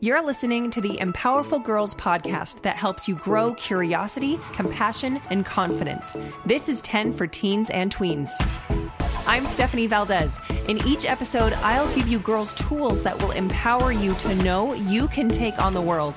You're 0.00 0.24
listening 0.24 0.70
to 0.70 0.80
the 0.80 0.96
Empowerful 0.96 1.62
Girls 1.62 1.94
podcast 1.94 2.62
that 2.62 2.76
helps 2.76 3.06
you 3.06 3.16
grow 3.16 3.52
curiosity, 3.54 4.40
compassion, 4.54 5.20
and 5.28 5.44
confidence. 5.44 6.16
This 6.46 6.70
is 6.70 6.80
10 6.82 7.12
for 7.12 7.26
teens 7.26 7.68
and 7.68 7.94
tweens. 7.94 8.30
I'm 9.26 9.44
Stephanie 9.44 9.86
Valdez. 9.86 10.40
In 10.68 10.78
each 10.86 11.04
episode, 11.04 11.52
I'll 11.54 11.92
give 11.94 12.08
you 12.08 12.18
girls 12.18 12.54
tools 12.54 13.02
that 13.02 13.20
will 13.20 13.32
empower 13.32 13.92
you 13.92 14.14
to 14.14 14.34
know 14.36 14.72
you 14.72 15.06
can 15.08 15.28
take 15.28 15.58
on 15.58 15.74
the 15.74 15.82
world. 15.82 16.14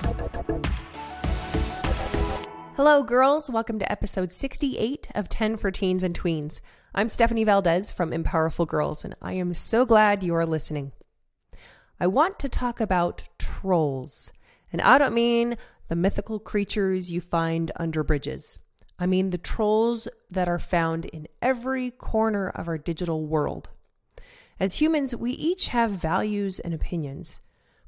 Hello, 2.76 3.02
girls. 3.02 3.50
Welcome 3.50 3.78
to 3.80 3.92
episode 3.92 4.32
68 4.32 5.08
of 5.14 5.28
10 5.28 5.58
for 5.58 5.70
Teens 5.70 6.02
and 6.02 6.18
Tweens. 6.18 6.62
I'm 6.94 7.08
Stephanie 7.08 7.44
Valdez 7.44 7.92
from 7.92 8.12
Empowerful 8.12 8.66
Girls, 8.66 9.04
and 9.04 9.14
I 9.20 9.34
am 9.34 9.52
so 9.52 9.84
glad 9.84 10.24
you 10.24 10.34
are 10.34 10.46
listening. 10.46 10.92
I 12.00 12.06
want 12.06 12.38
to 12.38 12.48
talk 12.48 12.80
about 12.80 13.24
trolls. 13.60 14.32
And 14.72 14.80
I 14.82 14.98
don't 14.98 15.14
mean 15.14 15.56
the 15.88 15.96
mythical 15.96 16.38
creatures 16.38 17.10
you 17.10 17.20
find 17.20 17.72
under 17.76 18.04
bridges. 18.04 18.60
I 18.98 19.06
mean 19.06 19.30
the 19.30 19.38
trolls 19.38 20.08
that 20.30 20.48
are 20.48 20.58
found 20.58 21.06
in 21.06 21.28
every 21.40 21.90
corner 21.90 22.48
of 22.50 22.68
our 22.68 22.78
digital 22.78 23.26
world. 23.26 23.70
As 24.60 24.74
humans, 24.74 25.14
we 25.14 25.32
each 25.32 25.68
have 25.68 25.92
values 25.92 26.58
and 26.58 26.74
opinions, 26.74 27.40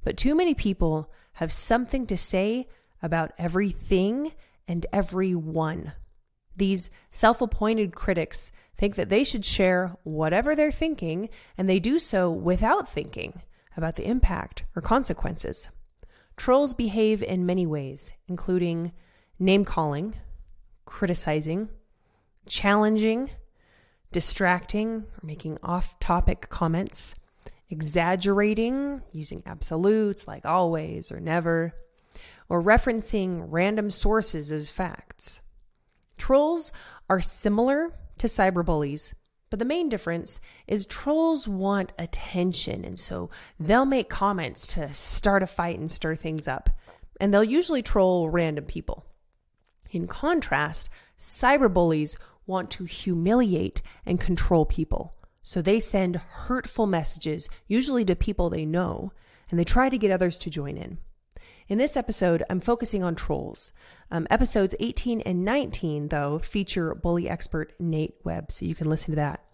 but 0.02 0.16
too 0.16 0.34
many 0.34 0.54
people 0.54 1.10
have 1.34 1.52
something 1.52 2.06
to 2.06 2.16
say 2.16 2.68
about 3.02 3.32
everything 3.38 4.32
and 4.68 4.86
everyone. 4.92 5.92
These 6.56 6.90
self 7.10 7.40
appointed 7.40 7.94
critics 7.94 8.52
think 8.76 8.94
that 8.94 9.08
they 9.08 9.24
should 9.24 9.44
share 9.44 9.96
whatever 10.04 10.54
they're 10.54 10.72
thinking, 10.72 11.28
and 11.58 11.68
they 11.68 11.80
do 11.80 11.98
so 11.98 12.30
without 12.30 12.88
thinking 12.88 13.42
about 13.76 13.96
the 13.96 14.06
impact 14.06 14.64
or 14.74 14.82
consequences. 14.82 15.70
Trolls 16.36 16.74
behave 16.74 17.22
in 17.22 17.46
many 17.46 17.66
ways, 17.66 18.12
including 18.26 18.92
name 19.38 19.64
calling, 19.64 20.14
criticizing, 20.84 21.68
challenging, 22.46 23.30
distracting, 24.12 25.04
or 25.04 25.20
making 25.22 25.58
off 25.62 25.98
topic 26.00 26.48
comments, 26.48 27.14
exaggerating, 27.68 29.02
using 29.12 29.42
absolutes 29.46 30.26
like 30.26 30.44
always 30.44 31.12
or 31.12 31.20
never, 31.20 31.74
or 32.48 32.62
referencing 32.62 33.44
random 33.48 33.90
sources 33.90 34.50
as 34.50 34.70
facts. 34.70 35.40
Trolls 36.16 36.72
are 37.08 37.20
similar 37.20 37.92
to 38.18 38.26
cyberbullies 38.26 39.14
but 39.50 39.58
the 39.58 39.64
main 39.64 39.88
difference 39.88 40.40
is 40.68 40.86
trolls 40.86 41.48
want 41.48 41.92
attention, 41.98 42.84
and 42.84 42.98
so 42.98 43.28
they'll 43.58 43.84
make 43.84 44.08
comments 44.08 44.66
to 44.68 44.94
start 44.94 45.42
a 45.42 45.46
fight 45.46 45.78
and 45.78 45.90
stir 45.90 46.14
things 46.14 46.46
up. 46.46 46.70
And 47.20 47.34
they'll 47.34 47.44
usually 47.44 47.82
troll 47.82 48.30
random 48.30 48.64
people. 48.64 49.04
In 49.90 50.06
contrast, 50.06 50.88
cyberbullies 51.18 52.16
want 52.46 52.70
to 52.70 52.84
humiliate 52.84 53.82
and 54.06 54.20
control 54.20 54.64
people. 54.64 55.14
So 55.42 55.60
they 55.60 55.80
send 55.80 56.16
hurtful 56.16 56.86
messages, 56.86 57.48
usually 57.66 58.04
to 58.04 58.14
people 58.14 58.50
they 58.50 58.64
know, 58.64 59.12
and 59.50 59.58
they 59.58 59.64
try 59.64 59.88
to 59.88 59.98
get 59.98 60.12
others 60.12 60.38
to 60.38 60.50
join 60.50 60.76
in. 60.76 60.98
In 61.70 61.78
this 61.78 61.96
episode, 61.96 62.42
I'm 62.50 62.58
focusing 62.58 63.04
on 63.04 63.14
trolls. 63.14 63.72
Um, 64.10 64.26
episodes 64.28 64.74
18 64.80 65.20
and 65.20 65.44
19, 65.44 66.08
though, 66.08 66.40
feature 66.40 66.96
bully 66.96 67.30
expert 67.30 67.74
Nate 67.78 68.16
Webb, 68.24 68.50
so 68.50 68.66
you 68.66 68.74
can 68.74 68.90
listen 68.90 69.12
to 69.12 69.16
that. 69.16 69.44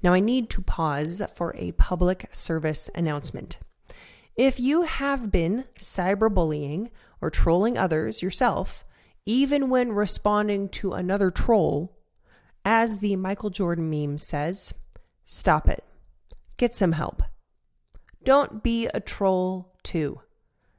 Now, 0.00 0.12
I 0.12 0.20
need 0.20 0.48
to 0.50 0.62
pause 0.62 1.20
for 1.34 1.52
a 1.56 1.72
public 1.72 2.28
service 2.30 2.88
announcement. 2.94 3.58
If 4.36 4.60
you 4.60 4.82
have 4.82 5.32
been 5.32 5.64
cyberbullying 5.76 6.90
or 7.20 7.30
trolling 7.30 7.76
others 7.76 8.22
yourself, 8.22 8.84
even 9.26 9.68
when 9.68 9.90
responding 9.90 10.68
to 10.68 10.92
another 10.92 11.30
troll, 11.30 11.98
as 12.64 12.98
the 12.98 13.16
Michael 13.16 13.50
Jordan 13.50 13.90
meme 13.90 14.18
says, 14.18 14.72
stop 15.26 15.68
it. 15.68 15.82
Get 16.58 16.74
some 16.74 16.92
help. 16.92 17.24
Don't 18.22 18.62
be 18.62 18.86
a 18.86 19.00
troll 19.00 19.74
too. 19.82 20.20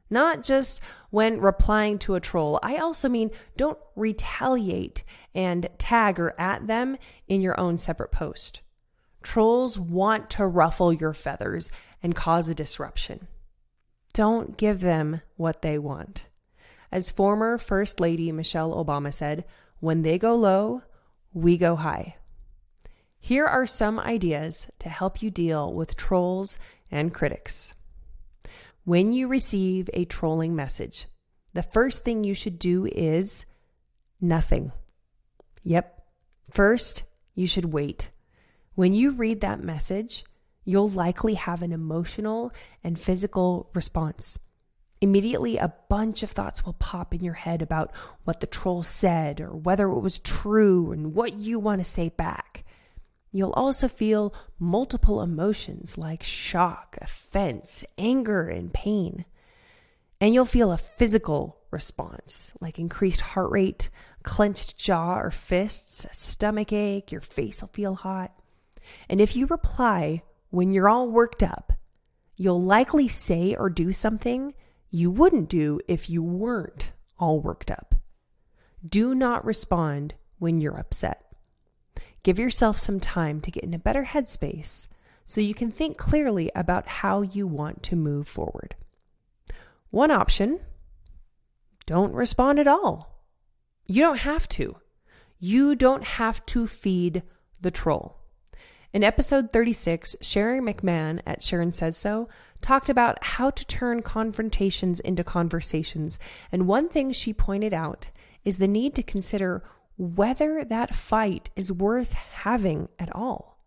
Not 0.10 0.44
just 0.44 0.82
when 1.10 1.42
replying 1.42 1.98
to 2.00 2.16
a 2.16 2.20
troll. 2.20 2.60
I 2.62 2.78
also 2.78 3.10
mean 3.10 3.32
don't 3.58 3.80
retaliate 3.96 5.04
and 5.34 5.68
tag 5.78 6.20
or 6.20 6.34
at 6.40 6.68
them 6.68 6.98
in 7.28 7.42
your 7.42 7.60
own 7.60 7.78
separate 7.78 8.12
post. 8.12 8.62
Trolls 9.22 9.80
want 9.80 10.30
to 10.32 10.46
ruffle 10.46 10.94
your 10.94 11.14
feathers 11.14 11.72
and 12.04 12.16
cause 12.16 12.50
a 12.50 12.56
disruption. 12.56 13.28
Don't 14.14 14.58
give 14.58 14.82
them 14.82 15.22
what 15.36 15.62
they 15.62 15.78
want. 15.78 16.26
As 16.92 17.12
former 17.12 17.58
First 17.58 18.00
Lady 18.00 18.32
Michelle 18.32 18.74
Obama 18.74 19.14
said, 19.14 19.44
when 19.80 20.04
they 20.04 20.18
go 20.18 20.36
low, 20.36 20.84
we 21.34 21.58
go 21.58 21.76
high. 21.76 22.16
Here 23.20 23.46
are 23.46 23.66
some 23.66 24.00
ideas 24.00 24.70
to 24.80 24.88
help 24.90 25.22
you 25.22 25.30
deal 25.30 25.74
with 25.74 25.98
trolls 25.98 26.58
and 26.90 27.14
critics. 27.14 27.75
When 28.86 29.14
you 29.14 29.28
receive 29.28 29.90
a 29.94 30.06
trolling 30.06 30.56
message, 30.56 31.08
the 31.54 31.64
first 31.64 32.04
thing 32.04 32.24
you 32.24 32.36
should 32.36 32.60
do 32.60 32.86
is 32.86 33.48
nothing. 34.22 34.72
Yep. 35.64 36.04
First, 36.52 37.02
you 37.34 37.48
should 37.48 37.74
wait. 37.74 38.12
When 38.76 38.94
you 38.94 39.10
read 39.10 39.42
that 39.42 39.64
message, 39.64 40.24
you'll 40.66 40.90
likely 40.90 41.34
have 41.34 41.64
an 41.64 41.72
emotional 41.72 42.52
and 42.84 43.00
physical 43.00 43.72
response. 43.74 44.38
Immediately, 45.02 45.58
a 45.58 45.74
bunch 45.90 46.22
of 46.22 46.30
thoughts 46.30 46.64
will 46.64 46.74
pop 46.74 47.12
in 47.12 47.24
your 47.24 47.34
head 47.34 47.64
about 47.64 47.92
what 48.24 48.40
the 48.40 48.46
troll 48.46 48.84
said 48.84 49.42
or 49.42 49.50
whether 49.50 49.88
it 49.88 50.00
was 50.00 50.20
true 50.20 50.92
and 50.92 51.16
what 51.16 51.34
you 51.34 51.58
want 51.58 51.80
to 51.80 51.86
say 51.86 52.10
back. 52.10 52.65
You'll 53.36 53.52
also 53.52 53.90
feel 53.90 54.34
multiple 54.60 55.22
emotions 55.22 55.98
like 55.98 56.24
shock, 56.24 56.98
offense, 57.02 57.84
anger, 57.98 58.48
and 58.48 58.72
pain. 58.72 59.26
And 60.22 60.34
you'll 60.34 60.46
feel 60.46 60.72
a 60.72 60.78
physical 60.78 61.58
response 61.70 62.54
like 62.62 62.80
increased 62.80 63.20
heart 63.20 63.52
rate, 63.52 63.90
clenched 64.24 64.78
jaw 64.78 65.20
or 65.20 65.32
fists, 65.32 66.06
stomach 66.14 66.72
ache, 66.72 67.12
your 67.12 67.20
face 67.20 67.60
will 67.60 67.68
feel 67.74 67.96
hot. 67.96 68.32
And 69.10 69.20
if 69.20 69.36
you 69.36 69.48
reply 69.48 70.22
when 70.50 70.72
you're 70.72 70.88
all 70.88 71.10
worked 71.10 71.44
up, 71.44 71.74
you'll 72.38 72.64
likely 72.64 73.10
say 73.10 73.54
or 73.54 73.70
do 73.70 73.92
something 73.92 74.54
you 74.90 75.12
wouldn't 75.12 75.50
do 75.50 75.82
if 75.90 76.10
you 76.10 76.24
weren't 76.24 76.94
all 77.20 77.42
worked 77.42 77.70
up. 77.70 77.96
Do 78.90 79.14
not 79.14 79.44
respond 79.44 80.14
when 80.40 80.62
you're 80.62 80.80
upset. 80.80 81.25
Give 82.26 82.40
yourself 82.40 82.80
some 82.80 83.00
time 83.00 83.40
to 83.42 83.52
get 83.52 83.64
in 83.64 83.76
a 83.76 83.78
better 83.78 84.04
headspace 84.04 84.88
so 85.26 85.42
you 85.42 85.54
can 85.54 85.70
think 85.70 85.96
clearly 85.96 86.52
about 86.56 86.88
how 86.88 87.22
you 87.22 87.46
want 87.46 87.84
to 87.84 87.96
move 87.96 88.28
forward. 88.28 88.74
One 89.92 90.10
option 90.10 90.60
don't 91.86 92.16
respond 92.16 92.58
at 92.58 92.68
all. 92.68 93.22
You 93.86 94.02
don't 94.02 94.18
have 94.18 94.50
to. 94.50 94.78
You 95.38 95.76
don't 95.76 96.04
have 96.04 96.44
to 96.48 96.66
feed 96.66 97.22
the 97.62 97.70
troll. 97.70 98.18
In 98.92 99.04
episode 99.04 99.54
36, 99.54 100.16
Sharon 100.20 100.66
McMahon 100.66 101.22
at 101.28 101.44
Sharon 101.44 101.72
Says 101.72 101.96
So 101.96 102.28
talked 102.60 102.90
about 102.90 103.24
how 103.24 103.52
to 103.52 103.68
turn 103.68 104.02
confrontations 104.02 105.00
into 105.00 105.24
conversations. 105.24 106.18
And 106.52 106.68
one 106.68 106.90
thing 106.90 107.12
she 107.12 107.34
pointed 107.34 107.72
out 107.72 108.10
is 108.44 108.58
the 108.58 108.68
need 108.68 108.96
to 108.96 109.04
consider 109.04 109.64
whether 109.98 110.64
that 110.64 110.96
fight 110.96 111.50
is 111.56 111.72
worth 111.72 112.14
having 112.14 112.90
at 113.00 113.14
all. 113.16 113.60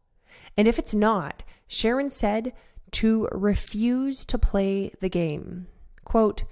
And 0.57 0.69
if 0.69 0.79
it's 0.79 0.95
not, 0.95 1.43
Sharon 1.67 2.11
said 2.11 2.53
to 2.93 3.29
refuse 3.33 4.25
to 4.27 4.39
play 4.39 4.93
the 5.01 5.09
game. 5.09 5.67
Quote, 6.05 6.45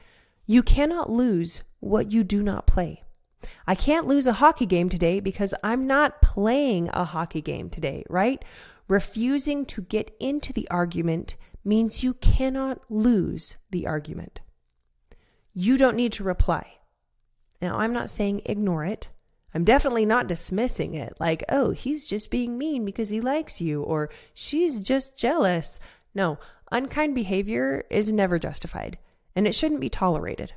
You 0.46 0.62
cannot 0.62 1.10
lose 1.10 1.62
what 1.80 2.12
you 2.12 2.24
do 2.24 2.42
not 2.42 2.66
play. 2.66 3.02
I 3.66 3.74
can't 3.74 4.06
lose 4.06 4.26
a 4.26 4.34
hockey 4.34 4.66
game 4.66 4.88
today 4.88 5.20
because 5.20 5.54
I'm 5.62 5.86
not 5.86 6.22
playing 6.22 6.90
a 6.92 7.04
hockey 7.04 7.40
game 7.40 7.70
today, 7.70 8.04
right? 8.08 8.44
Refusing 8.88 9.64
to 9.66 9.82
get 9.82 10.14
into 10.20 10.52
the 10.52 10.68
argument 10.70 11.36
means 11.64 12.04
you 12.04 12.14
cannot 12.14 12.80
lose 12.88 13.56
the 13.70 13.86
argument. 13.86 14.40
You 15.52 15.76
don't 15.76 15.96
need 15.96 16.12
to 16.12 16.24
reply. 16.24 16.74
Now, 17.60 17.78
I'm 17.78 17.92
not 17.92 18.10
saying 18.10 18.42
ignore 18.44 18.84
it. 18.84 19.08
I'm 19.56 19.64
definitely 19.64 20.04
not 20.04 20.26
dismissing 20.26 20.92
it 20.92 21.16
like, 21.18 21.42
oh, 21.48 21.70
he's 21.70 22.04
just 22.04 22.30
being 22.30 22.58
mean 22.58 22.84
because 22.84 23.08
he 23.08 23.22
likes 23.22 23.58
you 23.58 23.82
or 23.82 24.10
she's 24.34 24.78
just 24.78 25.16
jealous. 25.16 25.80
No, 26.14 26.38
unkind 26.70 27.14
behavior 27.14 27.86
is 27.88 28.12
never 28.12 28.38
justified 28.38 28.98
and 29.34 29.46
it 29.46 29.54
shouldn't 29.54 29.80
be 29.80 29.88
tolerated. 29.88 30.52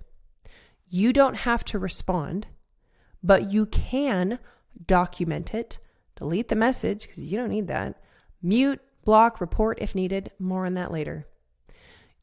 You 0.90 1.14
don't 1.14 1.36
have 1.36 1.64
to 1.66 1.80
respond, 1.80 2.48
but 3.24 3.50
you 3.50 3.68
can 3.68 4.38
document 4.86 5.54
it, 5.54 5.80
delete 6.18 6.50
the 6.50 6.58
message 6.58 7.08
because 7.08 7.24
you 7.24 7.38
don't 7.38 7.52
need 7.52 7.70
that, 7.70 8.04
mute, 8.44 8.82
block, 9.06 9.40
report 9.40 9.78
if 9.80 9.96
needed. 9.96 10.30
More 10.40 10.66
on 10.66 10.74
that 10.74 10.92
later. 10.92 11.26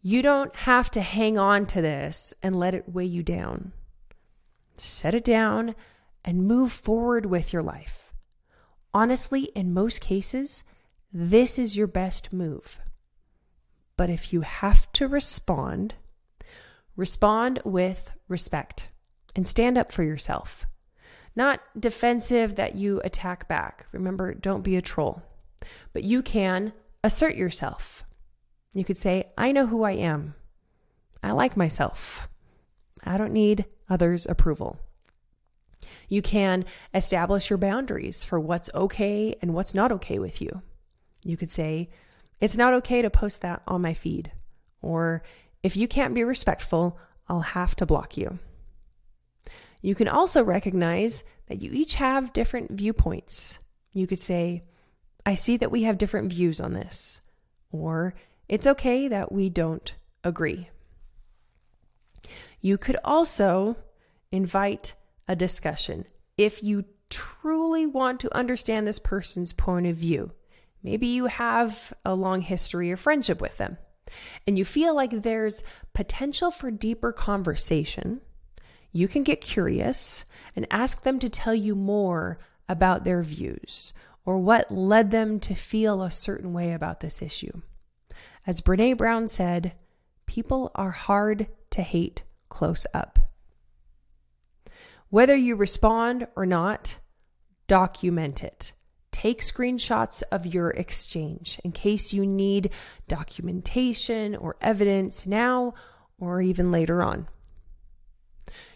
You 0.02 0.20
don't 0.20 0.54
have 0.54 0.90
to 0.90 1.00
hang 1.00 1.38
on 1.38 1.64
to 1.68 1.80
this 1.80 2.34
and 2.42 2.54
let 2.54 2.74
it 2.74 2.86
weigh 2.86 3.06
you 3.06 3.22
down. 3.22 3.72
Set 4.76 5.14
it 5.14 5.24
down 5.24 5.74
and 6.26 6.46
move 6.46 6.72
forward 6.72 7.24
with 7.24 7.52
your 7.52 7.62
life. 7.62 8.12
Honestly, 8.92 9.44
in 9.54 9.72
most 9.72 10.00
cases, 10.00 10.64
this 11.12 11.58
is 11.58 11.76
your 11.76 11.86
best 11.86 12.32
move. 12.32 12.80
But 13.96 14.10
if 14.10 14.32
you 14.32 14.40
have 14.40 14.90
to 14.92 15.06
respond, 15.06 15.94
respond 16.96 17.60
with 17.64 18.10
respect 18.28 18.88
and 19.36 19.46
stand 19.46 19.78
up 19.78 19.92
for 19.92 20.02
yourself. 20.02 20.66
Not 21.36 21.60
defensive 21.78 22.56
that 22.56 22.74
you 22.74 23.00
attack 23.04 23.46
back. 23.48 23.86
Remember, 23.92 24.34
don't 24.34 24.62
be 24.62 24.76
a 24.76 24.82
troll. 24.82 25.22
But 25.92 26.04
you 26.04 26.22
can 26.22 26.72
assert 27.04 27.36
yourself. 27.36 28.04
You 28.72 28.84
could 28.84 28.98
say, 28.98 29.28
I 29.38 29.52
know 29.52 29.66
who 29.66 29.84
I 29.84 29.92
am. 29.92 30.34
I 31.22 31.32
like 31.32 31.56
myself. 31.56 32.28
I 33.04 33.16
don't 33.16 33.32
need 33.32 33.66
others' 33.88 34.26
approval. 34.26 34.78
You 36.08 36.22
can 36.22 36.64
establish 36.94 37.50
your 37.50 37.58
boundaries 37.58 38.24
for 38.24 38.38
what's 38.38 38.70
okay 38.74 39.36
and 39.42 39.54
what's 39.54 39.74
not 39.74 39.92
okay 39.92 40.18
with 40.18 40.40
you. 40.40 40.62
You 41.24 41.36
could 41.36 41.50
say, 41.50 41.90
It's 42.40 42.56
not 42.56 42.74
okay 42.74 43.02
to 43.02 43.10
post 43.10 43.40
that 43.42 43.62
on 43.66 43.82
my 43.82 43.94
feed. 43.94 44.32
Or, 44.82 45.22
If 45.62 45.76
you 45.76 45.88
can't 45.88 46.14
be 46.14 46.24
respectful, 46.24 46.98
I'll 47.28 47.40
have 47.40 47.74
to 47.76 47.86
block 47.86 48.16
you. 48.16 48.38
You 49.82 49.94
can 49.94 50.08
also 50.08 50.42
recognize 50.44 51.24
that 51.48 51.60
you 51.60 51.70
each 51.72 51.94
have 51.94 52.32
different 52.32 52.72
viewpoints. 52.72 53.58
You 53.92 54.06
could 54.06 54.20
say, 54.20 54.64
I 55.24 55.34
see 55.34 55.56
that 55.56 55.70
we 55.70 55.82
have 55.82 55.98
different 55.98 56.32
views 56.32 56.60
on 56.60 56.72
this. 56.72 57.20
Or, 57.72 58.14
It's 58.48 58.66
okay 58.66 59.08
that 59.08 59.32
we 59.32 59.48
don't 59.50 59.92
agree. 60.22 60.68
You 62.60 62.78
could 62.78 62.96
also 63.04 63.76
invite 64.30 64.94
a 65.28 65.36
discussion 65.36 66.06
if 66.36 66.62
you 66.62 66.84
truly 67.08 67.86
want 67.86 68.20
to 68.20 68.34
understand 68.34 68.86
this 68.86 68.98
person's 68.98 69.52
point 69.52 69.86
of 69.86 69.96
view. 69.96 70.32
Maybe 70.82 71.06
you 71.06 71.26
have 71.26 71.92
a 72.04 72.14
long 72.14 72.42
history 72.42 72.90
of 72.90 73.00
friendship 73.00 73.40
with 73.40 73.56
them 73.58 73.78
and 74.46 74.56
you 74.56 74.64
feel 74.64 74.94
like 74.94 75.10
there's 75.10 75.62
potential 75.94 76.50
for 76.50 76.70
deeper 76.70 77.12
conversation. 77.12 78.20
You 78.92 79.08
can 79.08 79.22
get 79.22 79.40
curious 79.40 80.24
and 80.54 80.66
ask 80.70 81.02
them 81.02 81.18
to 81.18 81.28
tell 81.28 81.54
you 81.54 81.74
more 81.74 82.38
about 82.68 83.04
their 83.04 83.22
views 83.22 83.92
or 84.24 84.38
what 84.38 84.70
led 84.70 85.10
them 85.10 85.38
to 85.40 85.54
feel 85.54 86.02
a 86.02 86.10
certain 86.10 86.52
way 86.52 86.72
about 86.72 87.00
this 87.00 87.22
issue. 87.22 87.62
As 88.46 88.60
Brene 88.60 88.96
Brown 88.96 89.28
said, 89.28 89.74
people 90.26 90.70
are 90.74 90.92
hard 90.92 91.48
to 91.70 91.82
hate 91.82 92.22
close 92.48 92.86
up. 92.94 93.18
Whether 95.16 95.34
you 95.34 95.56
respond 95.56 96.26
or 96.36 96.44
not, 96.44 96.98
document 97.68 98.44
it. 98.44 98.74
Take 99.12 99.40
screenshots 99.40 100.22
of 100.30 100.44
your 100.44 100.72
exchange 100.72 101.58
in 101.64 101.72
case 101.72 102.12
you 102.12 102.26
need 102.26 102.70
documentation 103.08 104.36
or 104.36 104.58
evidence 104.60 105.26
now 105.26 105.72
or 106.18 106.42
even 106.42 106.70
later 106.70 107.02
on. 107.02 107.28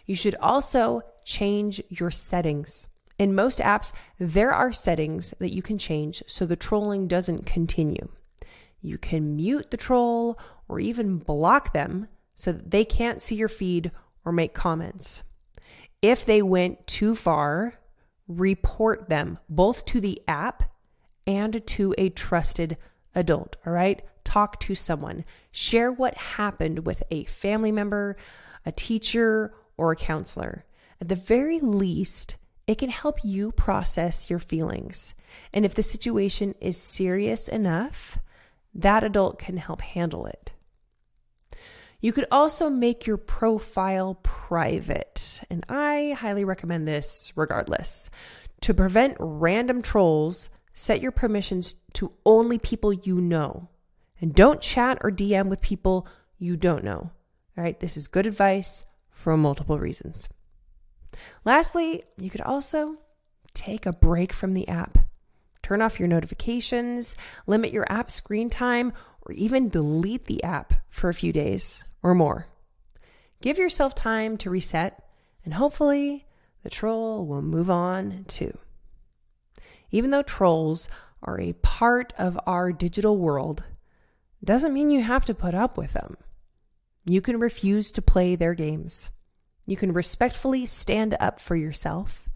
You 0.07 0.15
should 0.15 0.33
also 0.41 1.03
change 1.23 1.79
your 1.89 2.09
settings. 2.09 2.87
In 3.19 3.35
most 3.35 3.59
apps, 3.59 3.93
there 4.17 4.51
are 4.51 4.73
settings 4.73 5.35
that 5.37 5.53
you 5.53 5.61
can 5.61 5.77
change 5.77 6.23
so 6.25 6.47
the 6.47 6.55
trolling 6.55 7.07
doesn't 7.07 7.45
continue. 7.45 8.09
You 8.81 8.97
can 8.97 9.35
mute 9.35 9.69
the 9.69 9.77
troll 9.77 10.39
or 10.67 10.79
even 10.79 11.19
block 11.19 11.71
them 11.71 12.07
so 12.33 12.51
that 12.51 12.71
they 12.71 12.83
can't 12.83 13.21
see 13.21 13.35
your 13.35 13.47
feed 13.47 13.91
or 14.25 14.31
make 14.31 14.55
comments. 14.55 15.21
If 16.01 16.25
they 16.25 16.41
went 16.41 16.87
too 16.87 17.15
far, 17.15 17.75
report 18.27 19.09
them 19.09 19.39
both 19.49 19.85
to 19.85 20.01
the 20.01 20.21
app 20.27 20.63
and 21.27 21.65
to 21.67 21.93
a 21.97 22.09
trusted 22.09 22.77
adult. 23.13 23.57
All 23.65 23.73
right. 23.73 24.01
Talk 24.23 24.59
to 24.61 24.75
someone. 24.75 25.25
Share 25.51 25.91
what 25.91 26.15
happened 26.17 26.85
with 26.85 27.03
a 27.11 27.25
family 27.25 27.71
member, 27.71 28.17
a 28.65 28.71
teacher, 28.71 29.53
or 29.77 29.91
a 29.91 29.95
counselor. 29.95 30.65
At 30.99 31.09
the 31.09 31.15
very 31.15 31.59
least, 31.59 32.35
it 32.67 32.77
can 32.77 32.89
help 32.89 33.19
you 33.23 33.51
process 33.51 34.29
your 34.29 34.39
feelings. 34.39 35.13
And 35.51 35.65
if 35.65 35.75
the 35.75 35.83
situation 35.83 36.55
is 36.61 36.77
serious 36.77 37.47
enough, 37.47 38.19
that 38.73 39.03
adult 39.03 39.39
can 39.39 39.57
help 39.57 39.81
handle 39.81 40.25
it. 40.25 40.53
You 42.01 42.11
could 42.11 42.25
also 42.31 42.67
make 42.67 43.05
your 43.05 43.17
profile 43.17 44.15
private, 44.23 45.43
and 45.51 45.63
I 45.69 46.17
highly 46.17 46.43
recommend 46.43 46.87
this 46.87 47.31
regardless. 47.35 48.09
To 48.61 48.73
prevent 48.73 49.17
random 49.19 49.83
trolls, 49.83 50.49
set 50.73 50.99
your 50.99 51.11
permissions 51.11 51.75
to 51.93 52.11
only 52.25 52.57
people 52.57 52.91
you 52.91 53.21
know. 53.21 53.69
And 54.19 54.33
don't 54.33 54.61
chat 54.61 54.97
or 55.01 55.11
DM 55.11 55.47
with 55.47 55.61
people 55.61 56.07
you 56.39 56.57
don't 56.57 56.83
know. 56.83 57.11
All 57.55 57.63
right, 57.63 57.79
this 57.79 57.95
is 57.95 58.07
good 58.07 58.25
advice 58.25 58.83
for 59.11 59.37
multiple 59.37 59.77
reasons. 59.77 60.27
Lastly, 61.45 62.03
you 62.17 62.31
could 62.31 62.41
also 62.41 62.97
take 63.53 63.85
a 63.85 63.93
break 63.93 64.33
from 64.33 64.55
the 64.55 64.67
app. 64.67 64.97
Turn 65.61 65.83
off 65.83 65.99
your 65.99 66.07
notifications, 66.07 67.15
limit 67.45 67.71
your 67.71 67.91
app 67.91 68.09
screen 68.09 68.49
time, 68.49 68.91
or 69.21 69.33
even 69.33 69.69
delete 69.69 70.25
the 70.25 70.43
app 70.43 70.73
for 70.89 71.07
a 71.09 71.13
few 71.13 71.31
days 71.31 71.83
or 72.03 72.13
more. 72.13 72.47
Give 73.41 73.57
yourself 73.57 73.95
time 73.95 74.37
to 74.37 74.49
reset, 74.49 75.03
and 75.43 75.55
hopefully 75.55 76.27
the 76.63 76.69
troll 76.69 77.25
will 77.25 77.41
move 77.41 77.69
on 77.69 78.25
too. 78.27 78.57
Even 79.89 80.11
though 80.11 80.21
trolls 80.21 80.87
are 81.23 81.39
a 81.39 81.53
part 81.53 82.13
of 82.17 82.39
our 82.45 82.71
digital 82.71 83.17
world, 83.17 83.63
doesn't 84.43 84.73
mean 84.73 84.89
you 84.89 85.01
have 85.01 85.25
to 85.25 85.33
put 85.33 85.53
up 85.53 85.77
with 85.77 85.93
them. 85.93 86.17
You 87.05 87.21
can 87.21 87.39
refuse 87.39 87.91
to 87.93 88.01
play 88.01 88.35
their 88.35 88.53
games. 88.53 89.09
You 89.65 89.77
can 89.77 89.93
respectfully 89.93 90.65
stand 90.65 91.15
up 91.19 91.39
for 91.39 91.55
yourself. 91.55 92.29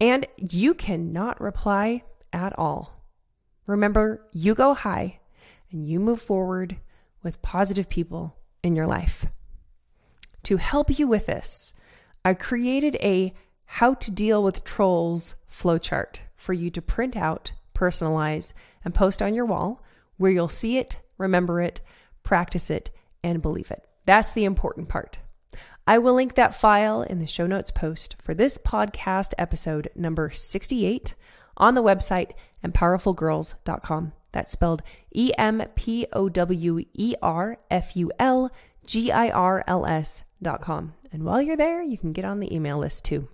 And 0.00 0.26
you 0.36 0.74
cannot 0.74 1.40
reply 1.40 2.02
at 2.32 2.58
all. 2.58 3.04
Remember, 3.66 4.26
you 4.32 4.54
go 4.54 4.74
high 4.74 5.20
and 5.70 5.86
you 5.86 6.00
move 6.00 6.20
forward 6.20 6.78
with 7.22 7.42
positive 7.42 7.88
people 7.88 8.36
in 8.62 8.76
your 8.76 8.86
life. 8.86 9.26
To 10.44 10.56
help 10.56 10.98
you 10.98 11.06
with 11.06 11.26
this, 11.26 11.74
I 12.24 12.34
created 12.34 12.96
a 12.96 13.34
how 13.64 13.94
to 13.94 14.10
deal 14.10 14.42
with 14.42 14.64
trolls 14.64 15.34
flowchart 15.50 16.16
for 16.34 16.52
you 16.52 16.70
to 16.70 16.82
print 16.82 17.16
out, 17.16 17.52
personalize, 17.74 18.52
and 18.84 18.94
post 18.94 19.22
on 19.22 19.34
your 19.34 19.46
wall 19.46 19.82
where 20.16 20.30
you'll 20.30 20.48
see 20.48 20.78
it, 20.78 20.98
remember 21.18 21.60
it, 21.60 21.80
practice 22.22 22.70
it, 22.70 22.90
and 23.24 23.42
believe 23.42 23.70
it. 23.70 23.84
That's 24.04 24.32
the 24.32 24.44
important 24.44 24.88
part. 24.88 25.18
I 25.86 25.98
will 25.98 26.14
link 26.14 26.34
that 26.34 26.54
file 26.54 27.02
in 27.02 27.18
the 27.18 27.26
show 27.26 27.46
notes 27.46 27.70
post 27.70 28.14
for 28.20 28.34
this 28.34 28.56
podcast 28.58 29.34
episode 29.38 29.90
number 29.96 30.30
68 30.30 31.14
on 31.56 31.74
the 31.74 31.82
website 31.82 32.32
empowerfulgirls.com. 32.64 34.12
That's 34.32 34.52
spelled 34.52 34.82
E 35.14 35.32
M 35.38 35.62
P 35.74 36.06
O 36.12 36.28
W 36.28 36.84
E 36.94 37.14
R 37.22 37.58
F 37.70 37.96
U 37.96 38.10
L 38.18 38.50
G 38.84 39.12
I 39.12 39.30
R 39.30 39.62
L 39.66 39.86
S 39.86 40.24
dot 40.42 40.60
com. 40.60 40.94
And 41.12 41.24
while 41.24 41.40
you're 41.40 41.56
there, 41.56 41.82
you 41.82 41.98
can 41.98 42.12
get 42.12 42.24
on 42.24 42.40
the 42.40 42.54
email 42.54 42.78
list 42.78 43.04
too. 43.04 43.28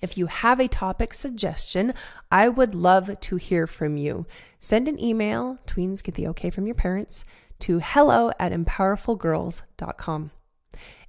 If 0.00 0.16
you 0.18 0.26
have 0.26 0.60
a 0.60 0.68
topic 0.68 1.14
suggestion, 1.14 1.94
I 2.30 2.48
would 2.48 2.74
love 2.74 3.18
to 3.18 3.36
hear 3.36 3.66
from 3.66 3.96
you. 3.96 4.26
Send 4.60 4.88
an 4.88 5.02
email, 5.02 5.58
tweens 5.66 6.02
get 6.02 6.14
the 6.14 6.28
okay 6.28 6.50
from 6.50 6.66
your 6.66 6.74
parents, 6.74 7.24
to 7.60 7.80
hello 7.82 8.30
at 8.38 8.52
empowerfulgirls.com. 8.52 10.30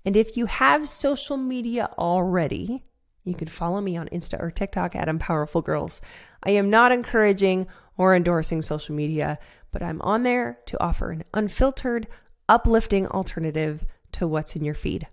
And 0.05 0.15
if 0.15 0.37
you 0.37 0.45
have 0.45 0.87
social 0.87 1.35
media 1.35 1.89
already, 1.97 2.85
you 3.25 3.35
can 3.35 3.49
follow 3.49 3.81
me 3.81 3.97
on 3.97 4.07
Insta 4.07 4.41
or 4.41 4.51
TikTok 4.51 4.95
at 4.95 5.09
empowerfulgirls. 5.09 5.99
I 6.43 6.51
am 6.51 6.69
not 6.69 6.93
encouraging 6.93 7.67
or 7.97 8.15
endorsing 8.15 8.61
social 8.61 8.95
media, 8.95 9.39
but 9.71 9.83
I'm 9.83 10.01
on 10.01 10.23
there 10.23 10.59
to 10.67 10.81
offer 10.81 11.11
an 11.11 11.23
unfiltered, 11.33 12.07
uplifting 12.47 13.07
alternative 13.07 13.85
to 14.13 14.27
what's 14.27 14.55
in 14.55 14.63
your 14.63 14.75
feed. 14.75 15.07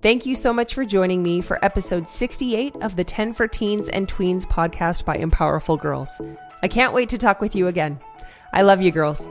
Thank 0.00 0.26
you 0.26 0.36
so 0.36 0.52
much 0.52 0.74
for 0.74 0.84
joining 0.84 1.22
me 1.22 1.40
for 1.40 1.62
episode 1.64 2.06
68 2.06 2.76
of 2.82 2.94
the 2.94 3.02
10 3.02 3.32
for 3.32 3.48
Teens 3.48 3.88
and 3.88 4.06
Tweens 4.06 4.46
podcast 4.46 5.04
by 5.04 5.18
Empowerful 5.18 5.80
Girls. 5.80 6.20
I 6.62 6.68
can't 6.68 6.92
wait 6.92 7.08
to 7.08 7.18
talk 7.18 7.40
with 7.40 7.56
you 7.56 7.66
again. 7.66 7.98
I 8.52 8.62
love 8.62 8.80
you, 8.80 8.92
girls. 8.92 9.28